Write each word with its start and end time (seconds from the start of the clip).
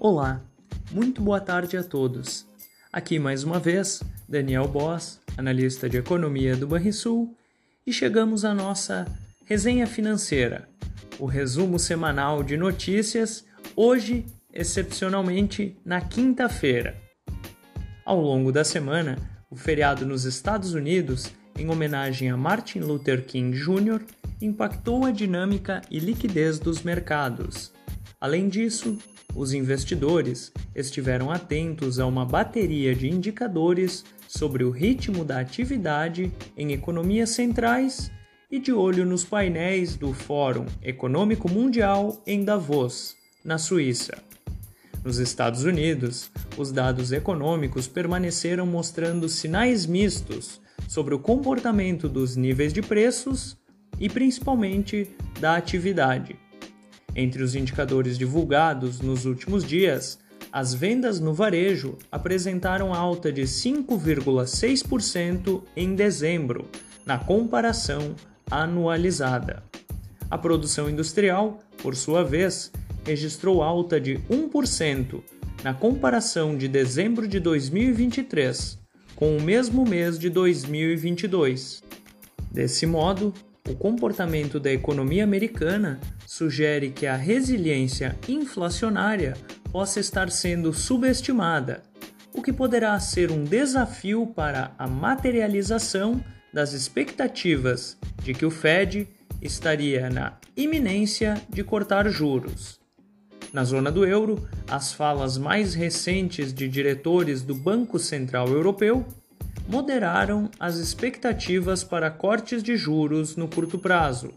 Olá, 0.00 0.40
muito 0.92 1.20
boa 1.20 1.40
tarde 1.40 1.76
a 1.76 1.82
todos. 1.82 2.46
Aqui 2.92 3.18
mais 3.18 3.42
uma 3.42 3.58
vez, 3.58 4.00
Daniel 4.28 4.68
Boss, 4.68 5.18
analista 5.36 5.88
de 5.88 5.96
economia 5.96 6.56
do 6.56 6.68
Banrisul, 6.68 7.34
e 7.84 7.92
chegamos 7.92 8.44
à 8.44 8.54
nossa 8.54 9.08
resenha 9.44 9.88
financeira, 9.88 10.68
o 11.18 11.26
resumo 11.26 11.80
semanal 11.80 12.44
de 12.44 12.56
notícias, 12.56 13.44
hoje, 13.74 14.24
excepcionalmente, 14.52 15.76
na 15.84 16.00
quinta-feira. 16.00 16.96
Ao 18.04 18.20
longo 18.20 18.52
da 18.52 18.62
semana, 18.62 19.18
o 19.50 19.56
feriado 19.56 20.06
nos 20.06 20.24
Estados 20.24 20.74
Unidos, 20.74 21.28
em 21.58 21.68
homenagem 21.70 22.30
a 22.30 22.36
Martin 22.36 22.78
Luther 22.78 23.26
King 23.26 23.58
Jr., 23.58 24.00
impactou 24.40 25.04
a 25.04 25.10
dinâmica 25.10 25.82
e 25.90 25.98
liquidez 25.98 26.60
dos 26.60 26.84
mercados. 26.84 27.76
Além 28.20 28.48
disso, 28.48 28.98
os 29.34 29.52
investidores 29.52 30.52
estiveram 30.74 31.30
atentos 31.30 32.00
a 32.00 32.06
uma 32.06 32.24
bateria 32.24 32.92
de 32.94 33.08
indicadores 33.08 34.04
sobre 34.26 34.64
o 34.64 34.70
ritmo 34.70 35.24
da 35.24 35.38
atividade 35.38 36.32
em 36.56 36.72
economias 36.72 37.30
centrais 37.30 38.10
e 38.50 38.58
de 38.58 38.72
olho 38.72 39.06
nos 39.06 39.24
painéis 39.24 39.94
do 39.94 40.12
Fórum 40.12 40.66
Econômico 40.82 41.48
Mundial 41.48 42.20
em 42.26 42.44
Davos, 42.44 43.14
na 43.44 43.56
Suíça. 43.56 44.18
Nos 45.04 45.18
Estados 45.18 45.62
Unidos, 45.62 46.28
os 46.56 46.72
dados 46.72 47.12
econômicos 47.12 47.86
permaneceram 47.86 48.66
mostrando 48.66 49.28
sinais 49.28 49.86
mistos 49.86 50.60
sobre 50.88 51.14
o 51.14 51.20
comportamento 51.20 52.08
dos 52.08 52.34
níveis 52.34 52.72
de 52.72 52.82
preços 52.82 53.56
e 54.00 54.08
principalmente 54.08 55.08
da 55.40 55.56
atividade. 55.56 56.47
Entre 57.18 57.42
os 57.42 57.54
indicadores 57.56 58.16
divulgados 58.16 59.00
nos 59.00 59.26
últimos 59.26 59.64
dias, 59.64 60.20
as 60.52 60.72
vendas 60.72 61.18
no 61.18 61.34
varejo 61.34 61.98
apresentaram 62.12 62.94
alta 62.94 63.32
de 63.32 63.42
5,6% 63.42 65.64
em 65.76 65.96
dezembro, 65.96 66.66
na 67.04 67.18
comparação 67.18 68.14
anualizada. 68.48 69.64
A 70.30 70.38
produção 70.38 70.88
industrial, 70.88 71.58
por 71.82 71.96
sua 71.96 72.22
vez, 72.22 72.70
registrou 73.04 73.64
alta 73.64 74.00
de 74.00 74.18
1% 74.30 75.20
na 75.64 75.74
comparação 75.74 76.56
de 76.56 76.68
dezembro 76.68 77.26
de 77.26 77.40
2023 77.40 78.78
com 79.16 79.36
o 79.36 79.42
mesmo 79.42 79.84
mês 79.84 80.20
de 80.20 80.30
2022. 80.30 81.82
Desse 82.52 82.86
modo, 82.86 83.34
o 83.68 83.74
comportamento 83.76 84.58
da 84.58 84.72
economia 84.72 85.22
americana 85.22 86.00
sugere 86.26 86.90
que 86.90 87.06
a 87.06 87.16
resiliência 87.16 88.18
inflacionária 88.26 89.36
possa 89.70 90.00
estar 90.00 90.30
sendo 90.30 90.72
subestimada, 90.72 91.82
o 92.32 92.40
que 92.40 92.52
poderá 92.52 92.98
ser 92.98 93.30
um 93.30 93.44
desafio 93.44 94.26
para 94.26 94.72
a 94.78 94.86
materialização 94.86 96.24
das 96.52 96.72
expectativas 96.72 97.98
de 98.22 98.32
que 98.32 98.46
o 98.46 98.50
Fed 98.50 99.06
estaria 99.42 100.08
na 100.08 100.38
iminência 100.56 101.40
de 101.50 101.62
cortar 101.62 102.08
juros. 102.08 102.80
Na 103.52 103.64
zona 103.64 103.90
do 103.90 104.04
euro, 104.04 104.48
as 104.66 104.92
falas 104.92 105.36
mais 105.36 105.74
recentes 105.74 106.52
de 106.52 106.68
diretores 106.68 107.42
do 107.42 107.54
Banco 107.54 107.98
Central 107.98 108.48
Europeu 108.48 109.06
moderaram 109.68 110.50
as 110.58 110.76
expectativas 110.76 111.84
para 111.84 112.10
cortes 112.10 112.62
de 112.62 112.74
juros 112.74 113.36
no 113.36 113.46
curto 113.46 113.78
prazo. 113.78 114.32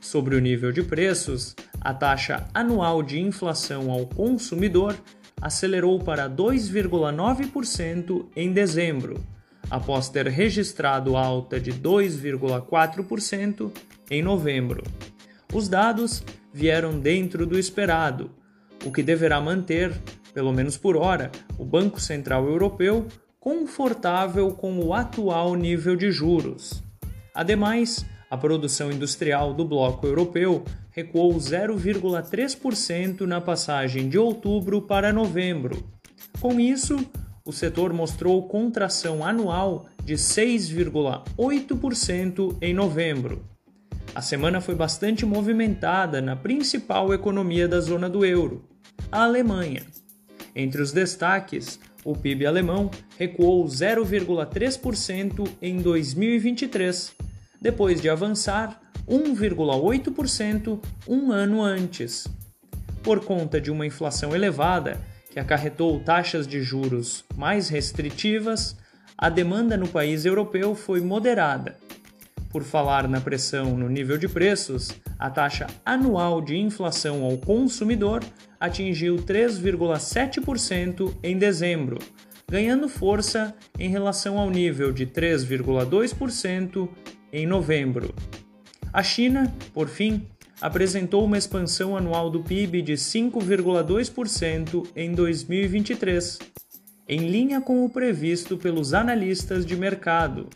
Sobre 0.00 0.34
o 0.34 0.40
nível 0.40 0.72
de 0.72 0.82
preços, 0.82 1.54
a 1.80 1.94
taxa 1.94 2.44
anual 2.52 3.00
de 3.00 3.20
inflação 3.20 3.88
ao 3.92 4.04
consumidor 4.04 4.96
acelerou 5.40 6.00
para 6.00 6.28
2,9% 6.28 8.26
em 8.34 8.52
dezembro, 8.52 9.24
após 9.70 10.08
ter 10.08 10.26
registrado 10.26 11.16
alta 11.16 11.60
de 11.60 11.72
2,4% 11.72 13.70
em 14.10 14.22
novembro. 14.22 14.82
Os 15.52 15.68
dados 15.68 16.24
vieram 16.52 16.98
dentro 16.98 17.46
do 17.46 17.56
esperado, 17.56 18.32
o 18.84 18.90
que 18.90 19.04
deverá 19.04 19.40
manter, 19.40 19.92
pelo 20.32 20.52
menos 20.52 20.76
por 20.76 20.96
hora, 20.96 21.30
o 21.56 21.64
Banco 21.64 22.00
Central 22.00 22.48
Europeu 22.48 23.06
confortável 23.44 24.50
com 24.52 24.80
o 24.80 24.94
atual 24.94 25.54
nível 25.54 25.94
de 25.94 26.10
juros. 26.10 26.82
Ademais, 27.34 28.06
a 28.30 28.38
produção 28.38 28.90
industrial 28.90 29.52
do 29.52 29.66
bloco 29.66 30.06
europeu 30.06 30.64
recuou 30.90 31.34
0,3% 31.34 33.20
na 33.26 33.42
passagem 33.42 34.08
de 34.08 34.16
outubro 34.16 34.80
para 34.80 35.12
novembro. 35.12 35.84
Com 36.40 36.58
isso, 36.58 37.04
o 37.44 37.52
setor 37.52 37.92
mostrou 37.92 38.48
contração 38.48 39.22
anual 39.22 39.84
de 40.02 40.14
6,8% 40.14 42.56
em 42.62 42.72
novembro. 42.72 43.44
A 44.14 44.22
semana 44.22 44.62
foi 44.62 44.74
bastante 44.74 45.26
movimentada 45.26 46.22
na 46.22 46.34
principal 46.34 47.12
economia 47.12 47.68
da 47.68 47.80
zona 47.80 48.08
do 48.08 48.24
euro, 48.24 48.64
a 49.12 49.24
Alemanha. 49.24 49.82
Entre 50.56 50.80
os 50.80 50.92
destaques, 50.92 51.80
o 52.04 52.14
PIB 52.14 52.46
alemão 52.46 52.90
recuou 53.18 53.64
0,3% 53.64 55.48
em 55.62 55.78
2023, 55.78 57.12
depois 57.60 58.00
de 58.00 58.08
avançar 58.08 58.80
1,8% 59.08 60.78
um 61.08 61.32
ano 61.32 61.62
antes. 61.62 62.26
Por 63.02 63.24
conta 63.24 63.60
de 63.60 63.70
uma 63.70 63.86
inflação 63.86 64.34
elevada, 64.34 65.00
que 65.30 65.40
acarretou 65.40 65.98
taxas 66.00 66.46
de 66.46 66.62
juros 66.62 67.24
mais 67.36 67.68
restritivas, 67.68 68.76
a 69.16 69.28
demanda 69.28 69.76
no 69.76 69.88
país 69.88 70.24
europeu 70.24 70.74
foi 70.74 71.00
moderada. 71.00 71.76
Por 72.54 72.62
falar 72.62 73.08
na 73.08 73.20
pressão 73.20 73.76
no 73.76 73.88
nível 73.88 74.16
de 74.16 74.28
preços, 74.28 74.92
a 75.18 75.28
taxa 75.28 75.66
anual 75.84 76.40
de 76.40 76.56
inflação 76.56 77.24
ao 77.24 77.36
consumidor 77.36 78.22
atingiu 78.60 79.16
3,7% 79.16 81.12
em 81.20 81.36
dezembro, 81.36 81.98
ganhando 82.48 82.88
força 82.88 83.52
em 83.76 83.88
relação 83.88 84.38
ao 84.38 84.48
nível 84.50 84.92
de 84.92 85.04
3,2% 85.04 86.88
em 87.32 87.44
novembro. 87.44 88.14
A 88.92 89.02
China, 89.02 89.52
por 89.72 89.88
fim, 89.88 90.24
apresentou 90.60 91.24
uma 91.24 91.36
expansão 91.36 91.96
anual 91.96 92.30
do 92.30 92.40
PIB 92.40 92.82
de 92.82 92.92
5,2% 92.92 94.86
em 94.94 95.10
2023, 95.10 96.38
em 97.08 97.18
linha 97.18 97.60
com 97.60 97.84
o 97.84 97.90
previsto 97.90 98.56
pelos 98.56 98.94
analistas 98.94 99.66
de 99.66 99.74
mercado. 99.74 100.48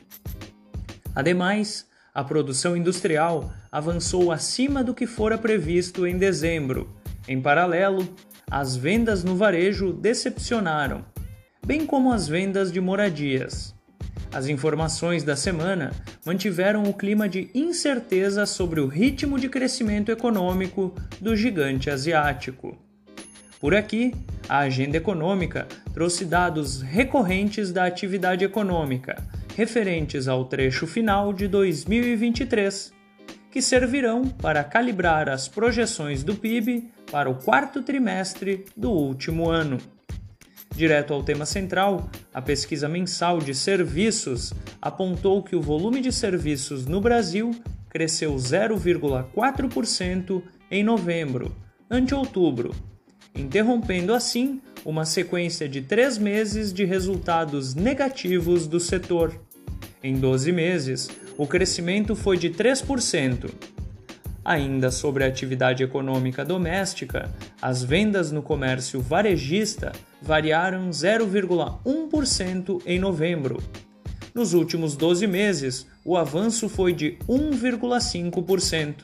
Ademais, 1.18 1.84
a 2.14 2.22
produção 2.22 2.76
industrial 2.76 3.52
avançou 3.72 4.30
acima 4.30 4.84
do 4.84 4.94
que 4.94 5.04
fora 5.04 5.36
previsto 5.36 6.06
em 6.06 6.16
dezembro, 6.16 6.94
em 7.26 7.42
paralelo, 7.42 8.08
as 8.48 8.76
vendas 8.76 9.24
no 9.24 9.34
varejo 9.34 9.92
decepcionaram, 9.92 11.04
bem 11.66 11.84
como 11.84 12.12
as 12.12 12.28
vendas 12.28 12.70
de 12.70 12.80
moradias. 12.80 13.74
As 14.32 14.46
informações 14.46 15.24
da 15.24 15.34
semana 15.34 15.90
mantiveram 16.24 16.84
o 16.84 16.94
clima 16.94 17.28
de 17.28 17.50
incerteza 17.52 18.46
sobre 18.46 18.80
o 18.80 18.86
ritmo 18.86 19.40
de 19.40 19.48
crescimento 19.48 20.12
econômico 20.12 20.94
do 21.20 21.34
gigante 21.34 21.90
asiático. 21.90 22.78
Por 23.60 23.74
aqui, 23.74 24.14
a 24.48 24.58
agenda 24.58 24.96
econômica 24.96 25.66
trouxe 25.92 26.24
dados 26.24 26.80
recorrentes 26.80 27.72
da 27.72 27.86
atividade 27.86 28.44
econômica, 28.44 29.20
referentes 29.58 30.28
ao 30.28 30.44
trecho 30.44 30.86
final 30.86 31.32
de 31.32 31.48
2023, 31.48 32.92
que 33.50 33.60
servirão 33.60 34.28
para 34.28 34.62
calibrar 34.62 35.28
as 35.28 35.48
projeções 35.48 36.22
do 36.22 36.36
PIB 36.36 36.92
para 37.10 37.28
o 37.28 37.34
quarto 37.34 37.82
trimestre 37.82 38.66
do 38.76 38.92
último 38.92 39.50
ano. 39.50 39.78
Direto 40.72 41.12
ao 41.12 41.24
tema 41.24 41.44
central, 41.44 42.08
a 42.32 42.40
pesquisa 42.40 42.88
mensal 42.88 43.40
de 43.40 43.52
serviços 43.52 44.54
apontou 44.80 45.42
que 45.42 45.56
o 45.56 45.60
volume 45.60 46.00
de 46.00 46.12
serviços 46.12 46.86
no 46.86 47.00
Brasil 47.00 47.50
cresceu 47.90 48.36
0,4% 48.36 50.40
em 50.70 50.84
novembro, 50.84 51.52
ante 51.90 52.14
outubro, 52.14 52.72
interrompendo 53.34 54.14
assim 54.14 54.60
uma 54.84 55.04
sequência 55.04 55.68
de 55.68 55.82
três 55.82 56.16
meses 56.16 56.72
de 56.72 56.84
resultados 56.84 57.74
negativos 57.74 58.68
do 58.68 58.78
setor. 58.78 59.47
Em 60.02 60.14
12 60.14 60.52
meses, 60.52 61.10
o 61.36 61.46
crescimento 61.46 62.14
foi 62.14 62.36
de 62.38 62.50
3%. 62.50 63.50
Ainda 64.44 64.90
sobre 64.90 65.24
a 65.24 65.26
atividade 65.26 65.82
econômica 65.82 66.44
doméstica, 66.44 67.34
as 67.60 67.82
vendas 67.82 68.30
no 68.30 68.40
comércio 68.40 69.00
varejista 69.00 69.92
variaram 70.22 70.88
0,1% 70.90 72.80
em 72.86 72.98
novembro. 72.98 73.62
Nos 74.32 74.54
últimos 74.54 74.96
12 74.96 75.26
meses, 75.26 75.86
o 76.04 76.16
avanço 76.16 76.68
foi 76.68 76.92
de 76.92 77.18
1,5%. 77.28 78.94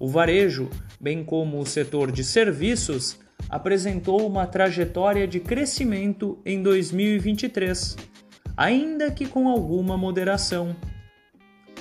O 0.00 0.08
varejo, 0.08 0.70
bem 0.98 1.22
como 1.22 1.60
o 1.60 1.66
setor 1.66 2.10
de 2.10 2.24
serviços, 2.24 3.18
apresentou 3.48 4.26
uma 4.26 4.46
trajetória 4.46 5.28
de 5.28 5.38
crescimento 5.38 6.38
em 6.44 6.62
2023, 6.62 7.96
ainda 8.62 9.10
que 9.10 9.26
com 9.26 9.48
alguma 9.48 9.98
moderação. 9.98 10.76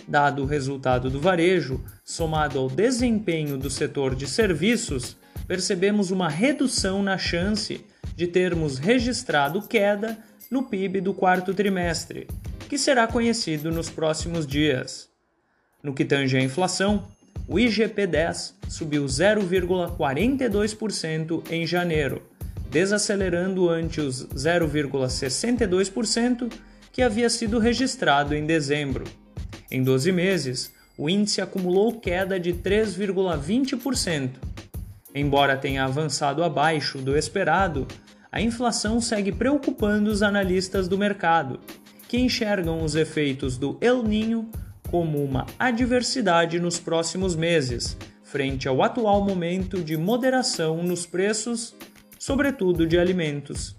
Dado 0.07 0.41
o 0.41 0.47
resultado 0.47 1.11
do 1.11 1.21
varejo, 1.21 1.79
somado 2.03 2.57
ao 2.57 2.67
desempenho 2.67 3.55
do 3.55 3.69
setor 3.69 4.15
de 4.15 4.27
serviços, 4.27 5.15
percebemos 5.47 6.09
uma 6.09 6.27
redução 6.27 7.03
na 7.03 7.19
chance 7.19 7.85
de 8.15 8.25
termos 8.25 8.79
registrado 8.79 9.61
queda 9.61 10.17
no 10.49 10.63
PIB 10.63 11.01
do 11.01 11.13
quarto 11.13 11.53
trimestre, 11.53 12.27
que 12.67 12.79
será 12.79 13.05
conhecido 13.05 13.69
nos 13.69 13.91
próximos 13.91 14.47
dias. 14.47 15.07
No 15.83 15.93
que 15.93 16.03
tange 16.03 16.35
à 16.35 16.41
inflação, 16.41 17.07
o 17.47 17.57
IGP-10 17.57 18.55
subiu 18.67 19.05
0,42% 19.05 21.43
em 21.51 21.67
janeiro, 21.67 22.23
desacelerando 22.71 23.69
ante 23.69 24.01
os 24.01 24.25
0,62% 24.29 26.51
que 26.91 27.01
havia 27.01 27.29
sido 27.29 27.59
registrado 27.59 28.35
em 28.35 28.45
dezembro. 28.45 29.05
Em 29.69 29.81
12 29.83 30.11
meses, 30.11 30.73
o 30.97 31.09
índice 31.09 31.41
acumulou 31.41 31.99
queda 31.99 32.39
de 32.39 32.53
3,20%. 32.53 34.31
Embora 35.13 35.57
tenha 35.57 35.85
avançado 35.85 36.43
abaixo 36.43 36.99
do 36.99 37.17
esperado, 37.17 37.87
a 38.31 38.41
inflação 38.41 39.01
segue 39.01 39.31
preocupando 39.31 40.09
os 40.09 40.21
analistas 40.21 40.87
do 40.87 40.97
mercado, 40.97 41.59
que 42.07 42.17
enxergam 42.17 42.83
os 42.83 42.95
efeitos 42.95 43.57
do 43.57 43.77
El 43.81 44.03
Ninho 44.03 44.49
como 44.89 45.23
uma 45.23 45.45
adversidade 45.57 46.59
nos 46.59 46.79
próximos 46.79 47.35
meses, 47.35 47.97
frente 48.23 48.67
ao 48.67 48.83
atual 48.83 49.23
momento 49.23 49.83
de 49.83 49.97
moderação 49.97 50.83
nos 50.83 51.05
preços, 51.05 51.73
sobretudo 52.19 52.85
de 52.85 52.97
alimentos. 52.97 53.75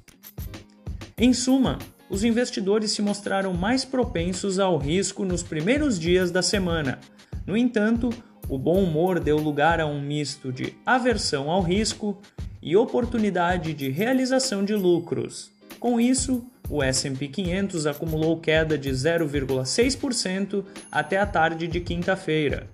Em 1.17 1.33
suma, 1.33 1.79
os 2.13 2.23
investidores 2.23 2.91
se 2.91 3.01
mostraram 3.01 3.55
mais 3.55 3.87
propensos 3.87 4.59
ao 4.59 4.77
risco 4.77 5.25
nos 5.25 5.43
primeiros 5.43 5.99
dias 5.99 6.31
da 6.31 6.43
semana. 6.43 6.99
No 7.47 7.57
entanto, 7.57 8.11
o 8.51 8.59
bom 8.59 8.85
humor 8.85 9.19
deu 9.19 9.39
lugar 9.39 9.81
a 9.81 9.87
um 9.87 9.99
misto 9.99 10.53
de 10.53 10.75
aversão 10.85 11.51
ao 11.51 11.63
risco 11.63 12.21
e 12.61 12.77
oportunidade 12.77 13.73
de 13.73 13.89
realização 13.89 14.63
de 14.63 14.75
lucros. 14.75 15.51
Com 15.81 15.99
isso, 15.99 16.45
o 16.69 16.83
S&P 16.83 17.29
500 17.29 17.87
acumulou 17.87 18.39
queda 18.39 18.77
de 18.77 18.91
0,6% 18.91 20.67
até 20.91 21.17
a 21.17 21.25
tarde 21.25 21.67
de 21.67 21.81
quinta-feira, 21.81 22.69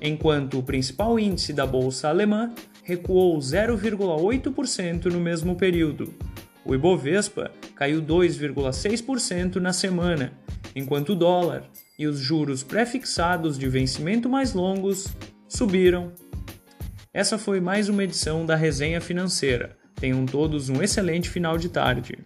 enquanto 0.00 0.58
o 0.58 0.62
principal 0.62 1.18
índice 1.18 1.52
da 1.52 1.66
bolsa 1.66 2.08
alemã 2.08 2.54
recuou 2.82 3.36
0,8% 3.36 5.12
no 5.12 5.20
mesmo 5.20 5.56
período. 5.56 6.14
O 6.64 6.74
Ibovespa 6.74 7.50
caiu 7.78 8.02
2,6% 8.02 9.56
na 9.56 9.72
semana, 9.72 10.32
enquanto 10.74 11.10
o 11.10 11.14
dólar 11.14 11.62
e 11.96 12.08
os 12.08 12.18
juros 12.18 12.64
prefixados 12.64 13.56
de 13.56 13.68
vencimento 13.68 14.28
mais 14.28 14.52
longos 14.52 15.06
subiram. 15.48 16.12
Essa 17.14 17.38
foi 17.38 17.60
mais 17.60 17.88
uma 17.88 18.02
edição 18.02 18.44
da 18.44 18.56
Resenha 18.56 19.00
Financeira. 19.00 19.78
Tenham 19.94 20.26
todos 20.26 20.68
um 20.68 20.82
excelente 20.82 21.30
final 21.30 21.56
de 21.56 21.68
tarde. 21.68 22.18